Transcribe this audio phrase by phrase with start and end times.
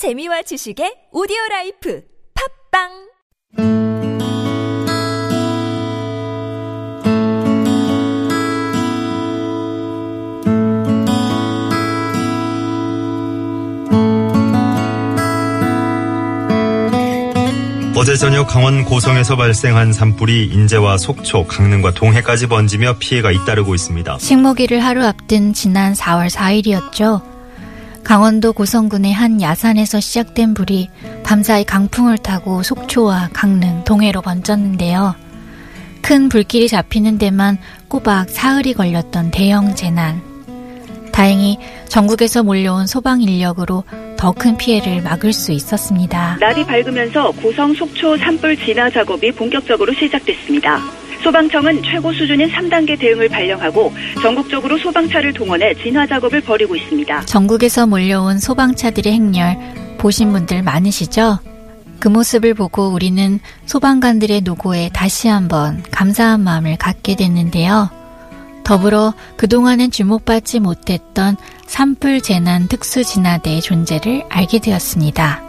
[0.00, 2.00] 재미와 지식의 오디오 life
[2.72, 2.88] 팟빵
[17.94, 24.18] 어제 저녁 강원 고성에서 발생한 산불이 인제와 속초, 강릉과 동해까지 번지며 피해가 잇따르고 있습니다.
[24.18, 27.29] 식목일을 하루 앞둔 지난 4월 4일이었죠.
[28.10, 30.88] 강원도 고성군의 한 야산에서 시작된 불이
[31.22, 35.14] 밤사이 강풍을 타고 속초와 강릉, 동해로 번졌는데요.
[36.02, 40.20] 큰 불길이 잡히는 데만 꼬박 사흘이 걸렸던 대형 재난.
[41.12, 43.84] 다행히 전국에서 몰려온 소방 인력으로
[44.16, 46.36] 더 큰 피해를 막을 수 있었습니다.
[46.40, 50.80] 날이 밝으면서 고성 속초 산불 진화 작업이 본격적으로 시작됐습니다.
[51.22, 53.92] 소방청은 최고 수준인 3단계 대응을 발령하고
[54.22, 57.22] 전국적으로 소방차를 동원해 진화 작업을 벌이고 있습니다.
[57.26, 59.56] 전국에서 몰려온 소방차들의 행렬
[59.98, 61.38] 보신 분들 많으시죠?
[61.98, 67.90] 그 모습을 보고 우리는 소방관들의 노고에 다시 한번 감사한 마음을 갖게 됐는데요.
[68.64, 71.36] 더불어 그동안은 주목받지 못했던
[71.66, 75.42] 산불 재난 특수 진화대의 존재를 알게 되었습니다.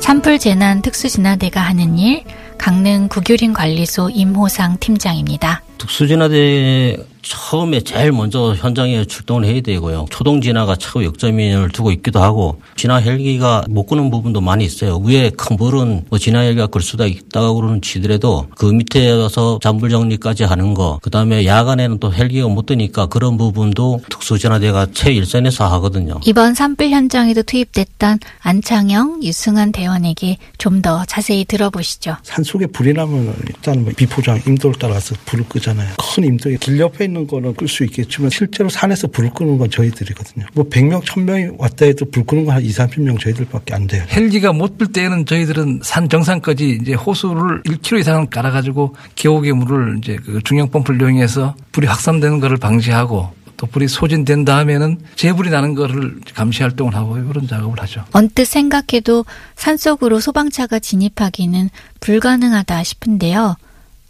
[0.00, 2.22] 산불 재난 특수 진화대가 하는 일,
[2.58, 5.62] 강릉 구규림 관리소 임호상 팀장입니다.
[5.78, 10.06] 특수진화대 처음에 제일 먼저 현장에 출동을 해야 되고요.
[10.10, 14.98] 초동 진화가 최고 역점을 두고 있기도 하고 진화 헬기가 못 끄는 부분도 많이 있어요.
[14.98, 19.90] 위에 큰 불은 뭐 진화 헬기가 끌 수도 있다고 그러는 치더라도 그 밑에 가서 잔불
[19.90, 26.20] 정리까지 하는 거 그다음에 야간에는 또 헬기가 못 뜨니까 그런 부분도 특수진화대가 최일선에서 하거든요.
[26.24, 32.16] 이번 산불 현장에도 투입됐던 안창영, 유승환 대원에게 좀 더 자세히 들어보시죠.
[32.22, 35.88] 산속에 불이 나면 일단 뭐 비포장 임도를 따라서 불을 끄 잖아요.
[35.98, 40.46] 큰 임도에 길 옆에 있는 거는 끌 수 있겠지만 실제로 산에서 불을 끄는 건 저희들이거든요.
[40.54, 44.04] 뭐 100명, 1000명이 왔다 해도 불 끄는 건 한 2, 30명 저희들밖에 안 돼요.
[44.08, 49.98] 헬기가 못 불 때에는 저희들은 산 정상까지 이제 호수를 1km 이상 깔아 가지고 계곡의 물을
[49.98, 55.74] 이제 그 중형 펌프를 이용해서 불이 확산되는 것을 방지하고 또 불이 소진된 다음에는 재불이 나는
[55.74, 58.04] 것을 감시 활동을 하고 이런 작업을 하죠.
[58.12, 59.24] 언뜻 생각해도
[59.54, 61.70] 산속으로 소방차가 진입하기는
[62.00, 63.56] 불가능하다 싶은데요.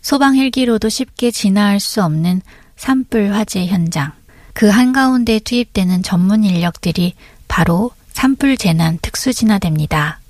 [0.06, 2.40] 소방 헬기로도 쉽게 진화할 수 없는
[2.76, 4.12] 산불 화재 현장.
[4.52, 7.14] 그 한가운데 투입되는 전문 인력들이
[7.48, 10.20] 바로 산불 재난 특수진화대입니다.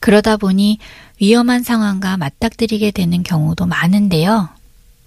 [0.00, 0.78] 그러다 보니
[1.20, 4.48] 위험한 상황과 맞닥뜨리게 되는 경우도 많은데요.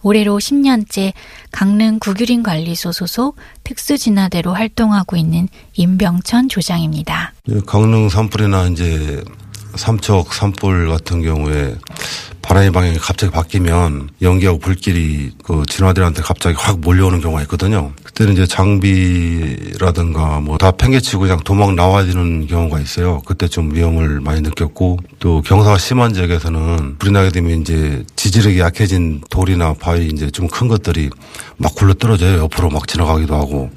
[0.03, 1.13] 올해로 10년째
[1.49, 7.33] 강릉 구규림 관리소 소속 특수진화대로 활동하고 있는 임병천 조장입니다.
[7.65, 9.23] 강릉 산불이나 이제
[9.75, 11.75] 삼척 산불 같은 경우에
[12.47, 17.91] 바람의 방향이 갑자기 바뀌면 연기하고 불길이 그 진화들한테 갑자기 확 몰려오는 경우가 있거든요.
[18.03, 23.21] 그때는 이제 장비라든가 뭐 다 팽개치고 그냥 도망 나와야 되는 경우가 있어요.
[23.25, 29.21] 그때 좀 위험을 많이 느꼈고 또 경사가 심한 지역에서는 불이 나게 되면 이제 지지력이 약해진
[29.29, 31.09] 돌이나 바위 이제 좀 큰 것들이
[31.57, 32.39] 막 굴러 떨어져요.
[32.39, 33.69] 옆으로 막 지나가기도 하고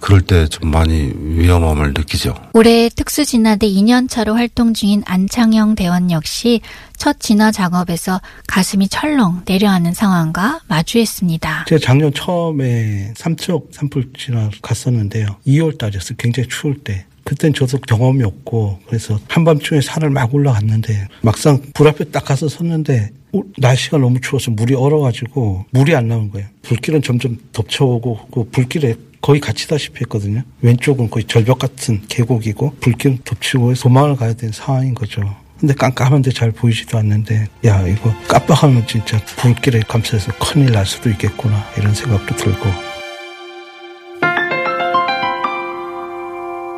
[0.00, 2.34] 그럴 때 좀 많이 위험함을 느끼죠.
[2.54, 6.60] 올해 특수진화대 2년차로 활동 중인 안창영 대원 역시
[7.04, 11.66] 첫 진화 작업에서 가슴이 철렁 내려앉는 상황과 마주했습니다.
[11.68, 15.26] 제가 작년 처음에 삼척 산불 진화 갔었는데요.
[15.46, 16.16] 2월 달이었어요.
[16.16, 17.04] 굉장히 추울 때.
[17.24, 23.10] 그땐 저도 경험이 없고 그래서 한밤중에 산을 막 올라갔는데 막상 불 앞에 딱 가서 섰는데
[23.32, 26.48] 오, 날씨가 너무 추워서 물이 얼어가지고 물이 안 나온 거예요.
[26.62, 30.42] 불길은 점점 덮쳐오고 그 불길에 거의 갇히다시피 했거든요.
[30.62, 35.43] 왼쪽은 거의 절벽 같은 계곡이고 불길은 덮치고 해서 도망을 가야 되는 상황인 거죠.
[35.64, 41.64] 근데 깜깜한데 잘 보이지도 않는데 야 이거 깜빡하면 진짜 불길에 감싸서 큰일 날 수도 있겠구나
[41.78, 42.66] 이런 생각도 들고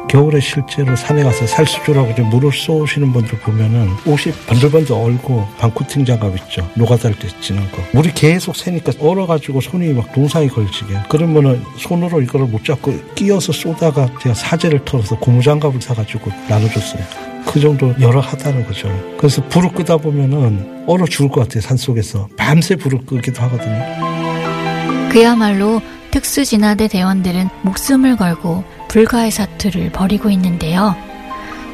[0.09, 6.71] 겨울에 실제로 산에 가서 살수조라고 물을 쏘시는 분들 보면은 옷이 번들번들 얼고 방코팅 장갑 있죠.
[6.77, 7.83] 노가다를 때 찌는 거.
[7.93, 10.95] 물이 계속 새니까 얼어가지고 손이 막 동상이 걸치게.
[11.09, 17.36] 그러면은 손으로 이거를 못 잡고 끼어서 쏘다가 제가 사제를 털어서 고무장갑을 사가지고 나눠줬어요.
[17.47, 18.89] 그 정도 열악하다는 거죠.
[19.17, 21.63] 그래서 불을 끄다 보면은 얼어 죽을 것 같아요.
[21.63, 25.09] 산 속에서 밤새 불을 끄기도 하거든요.
[25.11, 30.95] 그야말로 특수 진화대 대원들은 목숨을 걸고 불가의 사투를 벌이고 있는데요.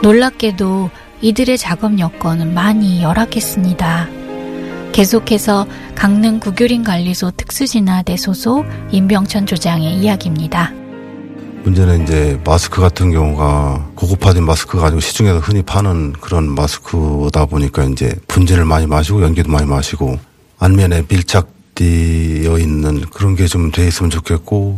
[0.02, 0.90] 놀랍게도
[1.20, 4.08] 이들의 작업 여건은 많이 열악했습니다.
[4.92, 10.81] 계속해서 강릉 구규림 관리소 특수진화대 소속 임병천 조장의 이야기입니다.
[11.64, 18.14] 문제는 이제 마스크 같은 경우가 고급화된 마스크가 아니고 시중에서 흔히 파는 그런 마스크다 보니까 이제
[18.28, 20.18] 분진을 많이 마시고 연기도 많이 마시고
[20.58, 24.76] 안면에 밀착되어 있는 그런 게 좀 돼 있으면 좋겠고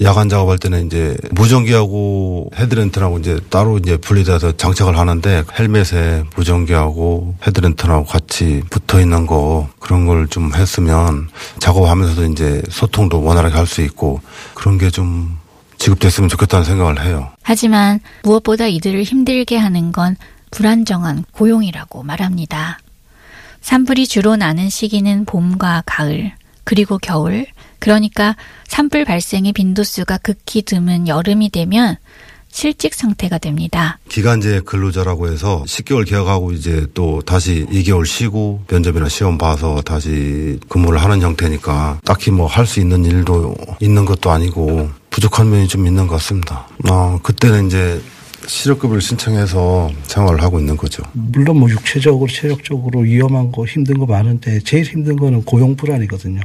[0.00, 8.06] 야간 작업할 때는 이제 무전기하고 헤드랜턴하고 이제 따로 이제 분리돼서 장착을 하는데 헬멧에 무전기하고 헤드랜턴하고
[8.06, 14.22] 같이 붙어 있는 거 그런 걸 좀 했으면 작업하면서도 이제 소통도 원활하게 할 수 있고
[14.54, 15.36] 그런 게좀
[15.82, 17.32] 지급됐으면 좋겠다는 생각을 해요.
[17.42, 20.16] 하지만 무엇보다 이들을 힘들게 하는 건
[20.52, 22.78] 불안정한 고용이라고 말합니다.
[23.62, 26.32] 산불이 주로 나는 시기는 봄과 가을,
[26.64, 27.46] 그리고 겨울,
[27.80, 28.36] 그러니까
[28.68, 31.96] 산불 발생의 빈도수가 극히 드문 여름이 되면
[32.50, 33.98] 실직 상태가 됩니다.
[34.08, 41.02] 기간제 근로자라고 해서 10개월 계약하고 이제 또 다시 2개월 쉬고 면접이나 시험 봐서 다시 근무를
[41.02, 46.06] 하는 형태니까 딱히 뭐 할 수 있는 일도 있는 것도 아니고 부족한 면이 좀 있는
[46.06, 46.66] 것 같습니다.
[46.84, 48.00] 아, 그때는 이제
[48.46, 51.02] 실업급여를 신청해서 생활을 하고 있는 거죠.
[51.12, 56.40] 물론 뭐 육체적으로 체력적으로 위험한 거 힘든 거 많은데 제일 힘든 거는 고용 불안이거든요.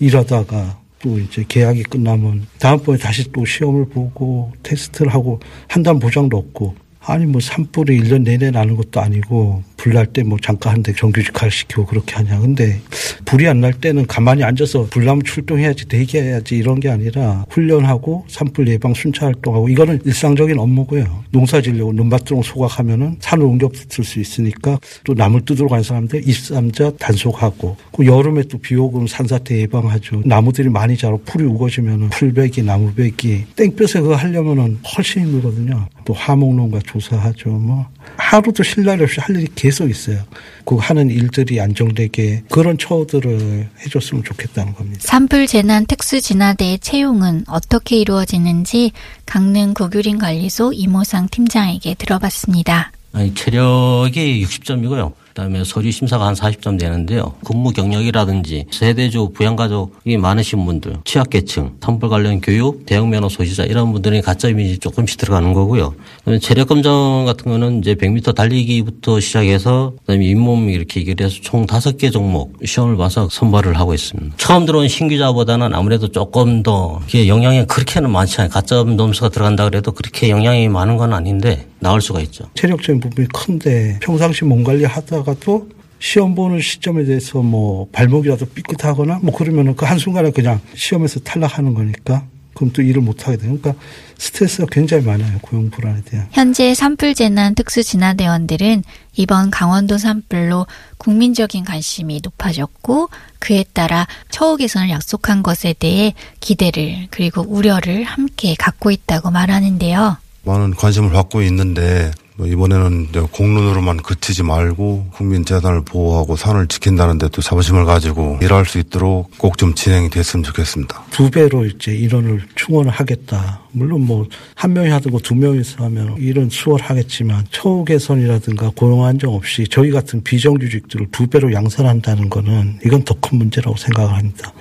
[0.00, 6.74] 일하다가 또 이제 계약이 끝나면 다음번에 다시 또 시험을 보고 테스트를 하고 한단 보장도 없고
[7.08, 11.50] 아니 뭐 산불이 1년 내내 나는 것도 아니고 불 날 때 뭐 잠깐 한대 정규직화를
[11.52, 12.40] 시키고 그렇게 하냐.
[12.40, 12.80] 근데
[13.24, 18.66] 불이 안 날 때는 가만히 앉아서 불 나면 출동해야지 대기해야지 이런 게 아니라 훈련하고 산불
[18.68, 21.22] 예방 순차 활동하고 이거는 일상적인 업무고요.
[21.30, 26.98] 농사 지려고 눈밭으로 소각하면은 산을 옮겨 붙을 수 있으니까 또 나물 뜯으러 간 사람들 23자
[26.98, 30.22] 단속하고 그 여름에 또 비 오고 산사태 예방하죠.
[30.24, 35.86] 나무들이 많이 자라 풀이 우거지면은 풀베기 나무베기 땡볕에 그거 하려면은 훨씬 힘들거든요.
[36.04, 37.50] 또 화목농가 조 사하죠.
[37.50, 40.22] 뭐 하루도 쉴 날이 없이 할 일이 계속 있어요.
[40.64, 44.98] 그 하는 일들이 안정되게 그런 처우들을 해줬으면 좋겠다는 겁니다.
[45.00, 48.92] 산불 재난 특수 진화대의 채용은 어떻게 이루어지는지
[49.26, 52.92] 강릉 고규린 관리소 이모상 팀장에게 들어봤습니다.
[53.12, 55.12] 아니, 체력이 60점이고요.
[55.36, 57.34] 그다음에 서류 심사가 한 40점 되는데요.
[57.44, 64.22] 근무 경력이라든지 세대주 부양가족이 많으신 분들, 취약계층, 산불 관련 교육, 대형 면허 소지자 이런 분들이
[64.22, 65.94] 가점이 조금씩 들어가는 거고요.
[66.20, 72.10] 그다음에 체력 검정 같은 거는 이제 100m 달리기부터 시작해서 그다음에 잇몸 이렇게 해서 총 5개
[72.10, 74.36] 종목 시험을 봐서 선발을 하고 있습니다.
[74.38, 78.50] 처음 들어온 신규자보다는 아무래도 조금 더 이게 영향이 그렇게는 많지 않아요.
[78.50, 82.48] 가점 점수가 들어간다 그래도 그렇게 영향이 많은 건 아닌데 나올 수가 있죠.
[82.54, 85.68] 체력적인 부분이 큰데 평상시 몸 관리 하다가도
[85.98, 92.26] 시험 보는 시점에 대해서 뭐 발목이라도 삐끗하거나 뭐 그러면은 그 한순간에 그냥 시험에서 탈락하는 거니까
[92.56, 93.56] 그럼 또 일을 못 하게 돼요.
[93.58, 93.74] 그러니까
[94.16, 95.38] 스트레스가 굉장히 많아요.
[95.42, 96.26] 고용 불안에 대한.
[96.32, 98.82] 현재 산불 재난 특수 진화대원들은
[99.14, 107.42] 이번 강원도 산불로 국민적인 관심이 높아졌고 그에 따라 처우 개선을 약속한 것에 대해 기대를 그리고
[107.42, 110.16] 우려를 함께 갖고 있다고 말하는데요.
[110.46, 117.40] 많은 관심을 받고 있는데 뭐 이번에는 공론으로만 그치지 말고 국민 재산을 보호하고 산을 지킨다는데 또
[117.40, 121.04] 자부심을 가지고 일할 수 있도록 꼭 좀 진행이 됐으면 좋겠습니다.
[121.10, 123.60] 두 배로 이제 인원을 충원을 하겠다.
[123.72, 129.66] 물론 뭐 한 명이 하든 두 명이서 하면 일은 수월하겠지만 처우 개선이라든가 고용 안정 없이
[129.70, 134.52] 저희 같은 비정규직들을 두 배로 양산한다는 거는 이건 더 큰 문제라고 생각을 합니다.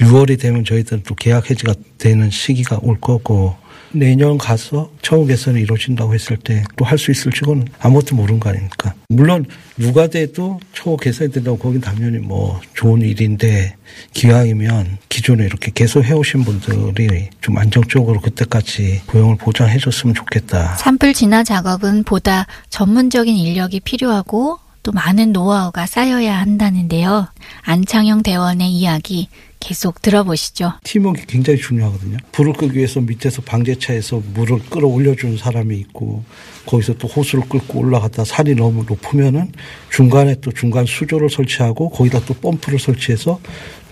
[0.00, 3.54] 6월이 되면 저희들은 또 계약 해지가 되는 시기가 올 거고
[3.92, 8.50] 내년 가서 처우 개선이 이루어진다고 했을 때 또 할 수 있을지 는 아무것도 모르는 거
[8.50, 8.94] 아닙니까?
[9.08, 9.46] 물론
[9.76, 13.74] 누가 돼도 처우 개선이 된다고 거긴 당연히 뭐 좋은 일인데
[14.12, 20.76] 기왕이면 기존에 이렇게 계속 해오신 분들이 좀 안정적으로 그때까지 고용을 보장해 줬으면 좋겠다.
[20.76, 27.28] 산불 진화 작업은 보다 전문적인 인력이 필요하고 또 많은 노하우가 쌓여야 한다는데요.
[27.62, 29.28] 안창영 대원의 이야기
[29.60, 30.72] 계속 들어보시죠.
[30.84, 32.16] 팀워크 굉장히 중요하거든요.
[32.32, 36.24] 불을 끄기 위해서 밑에서 방제차에서 물을 끌어올려주는 사람이 있고
[36.64, 39.52] 거기서 또 호수를 끌고 올라갔다 산이 너무 높으면은
[39.90, 43.38] 중간에 또 중간 수조를 설치하고 거기다 또 펌프를 설치해서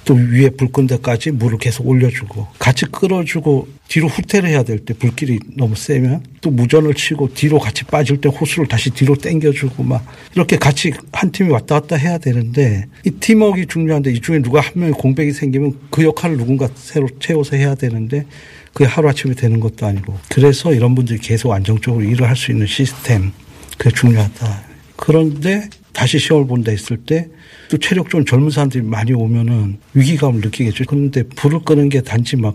[0.08, 4.94] 또 위에 불 끈 데까지 물을 계속 올려주고 같이 끌어주고 뒤로 후퇴를 해야 될 때
[4.94, 10.02] 불길이 너무 세면 또 무전을 치고 뒤로 같이 빠질 때 호수를 다시 뒤로 당겨주고 막
[10.34, 14.72] 이렇게 같이 한 팀이 왔다 갔다 해야 되는데 이 팀워크가 중요한데 이 중에 누가 한
[14.76, 18.24] 명이 공백이 생기면 그 역할을 누군가 새로 채워서 해야 되는데
[18.72, 23.32] 그게 하루아침에 되는 것도 아니고 그래서 이런 분들이 계속 안정적으로 일을 할 수 있는 시스템
[23.76, 24.62] 그게 중요하다.
[24.96, 27.28] 그런데 다시 시험을 본다 했을 때
[27.68, 30.84] 또 체력 좋은 젊은 사람들이 많이 오면은 위기감을 느끼겠죠.
[30.87, 32.54] 그런데 불을 끄는 게 단지 막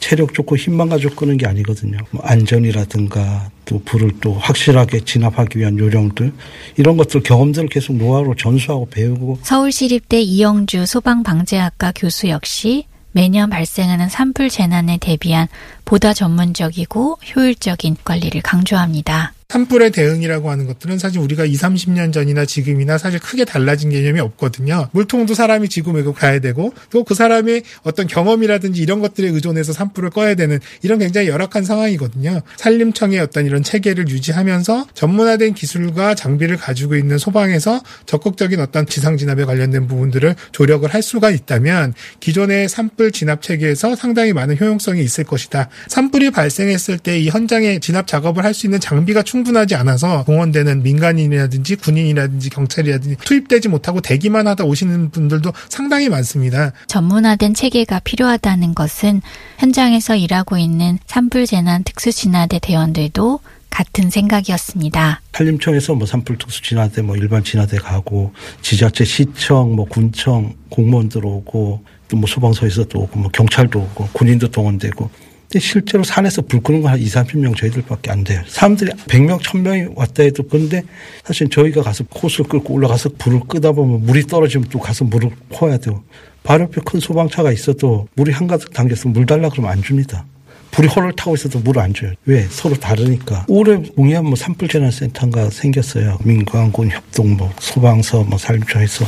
[0.00, 1.98] 체력 좋고 힘만 가지고 끄는 게 아니거든요.
[2.10, 6.32] 뭐 안전이라든가 또 불을 또 확실하게 진압하기 위한 요령들
[6.76, 14.50] 이런 것들 경험들을 계속 노하우로 전수하고 배우고 서울시립대 이영주 소방방재학과 교수 역시 매년 발생하는 산불
[14.50, 15.46] 재난에 대비한
[15.84, 19.33] 보다 전문적이고 효율적인 관리를 강조합니다.
[19.48, 24.88] 산불의 대응이라고 하는 것들은 사실 우리가 20, 30년 전이나 지금이나 사실 크게 달라진 개념이 없거든요.
[24.92, 30.08] 물통도 사람이 지고 메고 가야 되고 또 그 사람의 어떤 경험이라든지 이런 것들에 의존해서 산불을
[30.10, 32.40] 꺼야 되는 이런 굉장히 열악한 상황이거든요.
[32.56, 39.44] 산림청의 어떤 이런 체계를 유지하면서 전문화된 기술과 장비를 가지고 있는 소방에서 적극적인 어떤 지상 진압에
[39.44, 45.68] 관련된 부분들을 조력을 할 수가 있다면 기존의 산불 진압 체계에서 상당히 많은 효용성이 있을 것이다.
[45.88, 51.76] 산불이 발생했을 때 이 현장에 진압 작업을 할 수 있는 장비가 충분하지 않아서 동원되는 민간인이라든지
[51.76, 56.72] 군인이라든지 경찰이라든지 투입되지 못하고 대기만 하다 오시는 분들도 상당히 많습니다.
[56.86, 59.22] 전문화된 체계가 필요하다는 것은
[59.58, 65.20] 현장에서 일하고 있는 산불재난 특수진화대 대원들도 같은 생각이었습니다.
[65.32, 71.82] 산림청에서 뭐 산불 특수 진화대 뭐 일반 진화대 가고 지자체 시청 뭐 군청 공무원들 오고
[72.08, 75.10] 또 뭐 소방서에서도 오고 뭐 경찰도 오고 군인도 동원되고
[75.54, 78.42] 근데 실제로 산에서 불 끄는 건 한 2, 30명 저희들밖에 안 돼요.
[78.48, 80.82] 사람들이 100명, 1000명이 왔다 해도 그런데
[81.24, 85.76] 사실 저희가 가서 호스를 끌고 올라가서 불을 끄다 보면 물이 떨어지면 또 가서 물을 퍼야
[85.78, 86.02] 되고
[86.42, 90.26] 바로 옆에 큰 소방차가 있어도 물이 한가득 담겨서 물 달라 그러면 안 줍니다.
[90.72, 92.10] 불이 홀을 타고 있어도 물을 안 줘요.
[92.26, 92.46] 왜?
[92.50, 93.46] 서로 다르니까.
[93.48, 96.18] 올해 공이한 뭐 산불재난센터가 생겼어요.
[96.24, 99.04] 민관군 협동 뭐 소방서 뭐 산림청에서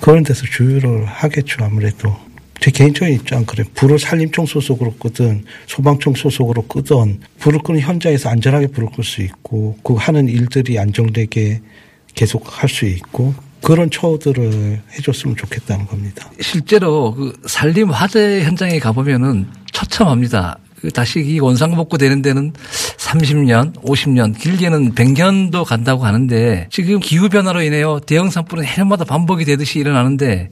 [0.00, 1.64] 그런 데서 주유를 하겠죠.
[1.64, 2.16] 아무래도.
[2.62, 3.64] 제 개인적인 입장 그래.
[3.74, 9.76] 불을 산림청 소속으로 끄든 소방청 소속으로 끄든 불을 끄는 현장에서 안전하게 불을 끌 수 있고
[9.82, 11.60] 그 하는 일들이 안정되게
[12.14, 16.30] 계속 할 수 있고 그런 처우들을 해줬으면 좋겠다는 겁니다.
[16.40, 20.58] 실제로 그 산림 화재 현장에 가보면은 처참합니다.
[20.80, 22.52] 그 다시 이 원상복구 되는 데는
[23.12, 29.78] 30년, 50년, 길게는 100년도 간다고 하는데 지금 기후 변화로 인해요 대형 산불은 해년마다 반복이 되듯이
[29.78, 30.50] 일어나는데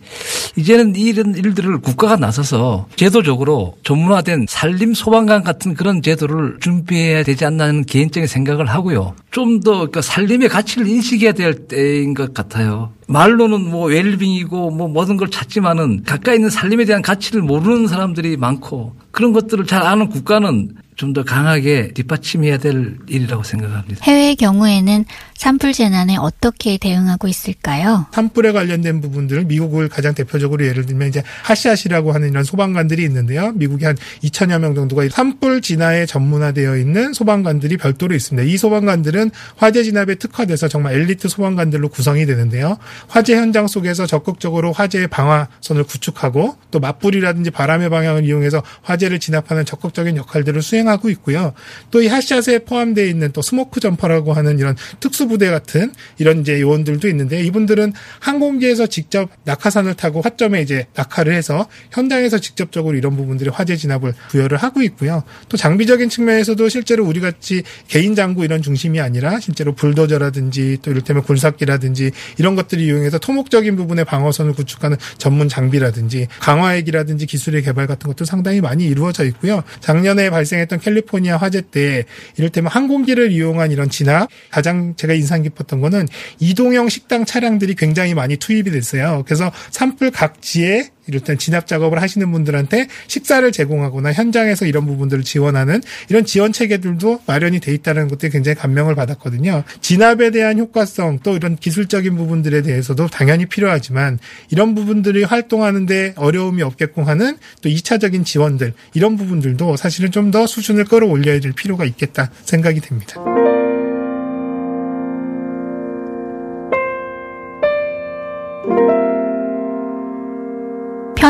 [0.57, 7.85] 이제는 이런 일들을 국가가 나서서 제도적으로 전문화된 산림 소방관 같은 그런 제도를 준비해야 되지 않나는
[7.85, 9.14] 개인적인 생각을 하고요.
[9.31, 12.93] 좀 더 그러니까 산림의 가치를 인식해야 될 때인 것 같아요.
[13.09, 18.95] 말로는 뭐 웰빙이고 뭐 모든 걸 찾지만은 가까이 있는 산림에 대한 가치를 모르는 사람들이 많고
[19.11, 24.04] 그런 것들을 잘 아는 국가는 좀 더 강하게 뒷받침해야 될 일이라고 생각합니다.
[24.04, 25.04] 해외의 경우에는
[25.35, 28.07] 산불 재난에 어떻게 대응하고 있을까요?
[28.12, 33.52] 산불에 관련된 부분들은 미국을 가장 대표적으로 예를 들면 이제 하시아시라고 하는 이런 소방관들이 있는데요.
[33.52, 38.47] 미국이 한 2천여 명 정도가 산불 진화에 전문화되어 있는 소방관들이 별도로 있습니다.
[38.47, 42.76] 이 소방관들은 화재 진압에 특화돼서 정말 엘리트 소방관들로 구성이 되는데요.
[43.09, 50.19] 화재 현장 속에서 적극적으로 화재의 방화선을 구축하고 또 맞불이라든지 바람의 방향을 이용해서 화재를 진압하는 적극적인
[50.19, 51.54] 역할들을 수행하 고 있고요.
[51.90, 56.61] 또 이 하시아스에 포함되어 있는 또 smoke jumper라고 하는 이런 특수 부대 같은 이런 이제
[56.61, 63.52] 요원들도 있는데 이분들은 항공기에서 직접 낙하산을 타고 화점에 이제 낙하를 해서 현장에서 직접적으로 이런 부분들의
[63.52, 65.23] 화재 진압을 부여를 하고 있고요.
[65.49, 71.23] 또 장비적인 측면에서도 실제로 우리 같이 개인 장구 이런 중심이 아니라 실제로 불도저라든지 또 이를테면
[71.23, 78.25] 굴삭기라든지 이런 것들을 이용해서 토목적인 부분의 방어선을 구축하는 전문 장비라든지 강화액이라든지 기술의 개발 같은 것도
[78.25, 79.62] 상당히 많이 이루어져 있고요.
[79.80, 82.05] 작년에 발생했던 캘리포니아 화재 때
[82.37, 86.09] 이를테면 항공기를 이용한 이런 진압 가장 제가 인상 깊었던 거는
[86.39, 89.23] 이동형 식당 차량들이 굉장히 많이 투입이 됐어요.
[89.27, 96.25] 그래서 산불 각지에 이를테면 진압 작업을 하시는 분들한테 식사를 제공하거나 현장에서 이런 부분들을 지원하는 이런
[96.25, 99.64] 지원 체계들도 마련이 돼 있다는 것들이 굉장히 감명을 받았거든요.
[99.83, 104.19] 진압에 대한 효과성 또 이런 기술적인 부분들에 대해서도 당연히 필요하지만
[104.50, 110.85] 이런 부분들이 활동하는데 어려움이 없겠고 하는 또 2차적인 지원들 이런 부분들도 사실은 좀 더 수준을
[110.85, 113.21] 끌어올려야 될 필요가 있겠다 생각이 됩니다.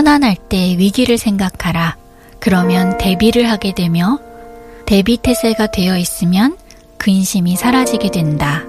[0.00, 1.98] 편안할 때 위기를 생각하라.
[2.38, 4.18] 그러면 대비를 하게 되며
[4.86, 6.56] 대비 태세가 되어 있으면
[6.96, 8.62] 근심이 사라지게 된다.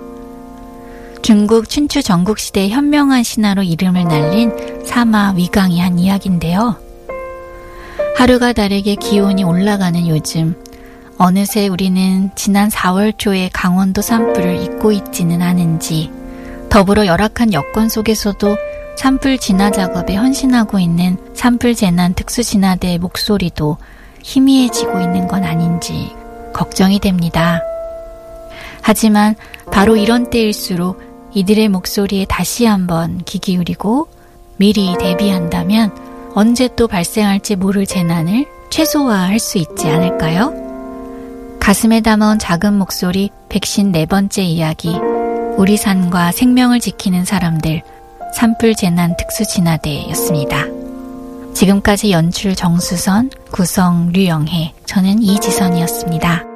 [1.21, 4.51] 중국 춘추 전국시대 현명한 신화로 이름을 날린
[4.85, 6.75] 사마 위강이 한 이야기인데요.
[8.17, 10.61] 하루가 다르게 기온이 올라가는 요즘,
[11.17, 16.11] 어느새 우리는 지난 4월 초에 강원도 산불을 잊고 있지는 않은지,
[16.69, 18.57] 더불어 열악한 여건 속에서도
[19.01, 23.77] 산불 진화 작업에 헌신하고 있는 산불 재난 특수진화대의 목소리도
[24.21, 26.15] 희미해지고 있는 건 아닌지
[26.53, 27.59] 걱정이 됩니다.
[28.83, 29.33] 하지만
[29.71, 31.01] 바로 이런 때일수록
[31.33, 34.07] 이들의 목소리에 다시 한번 귀 기울이고
[34.57, 40.53] 미리 대비한다면 언제 또 발생할지 모를 재난을 최소화할 수 있지 않을까요?
[41.59, 44.95] 가슴에 담아온 작은 목소리 백신 네 번째 이야기
[45.57, 47.81] 우리 산과 생명을 지키는 사람들
[48.33, 50.65] 산불 재난 특수진화대였습니다.
[51.53, 56.50] 지금까지 연출 정수선, 구성 류영혜, 저는 이지선이었습니다.